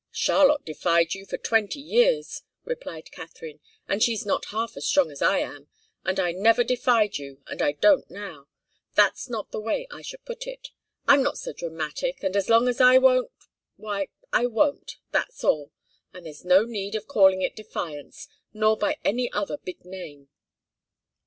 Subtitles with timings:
[0.09, 5.21] "Charlotte defied you for twenty years," replied Katharine, "and she's not half as strong as
[5.21, 5.67] I am.
[6.03, 8.47] And I never defied you, and I don't now.
[8.95, 10.69] That's not the way I should put it.
[11.07, 13.29] I'm not so dramatic, and as long as I won't,
[13.77, 15.71] why, I won't, that's all,
[16.11, 20.29] and there's no need of calling it defiance, nor by any other big name."